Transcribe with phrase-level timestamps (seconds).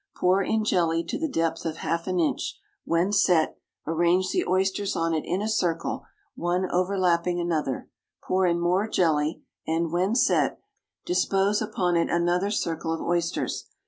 [0.17, 3.55] Pour in jelly to the depth of half an inch; when set,
[3.85, 7.87] arrange the oysters on it in a circle, one overlapping another;
[8.23, 10.59] pour in more jelly, and, when set,
[11.05, 13.67] dispose upon it another circle of oysters.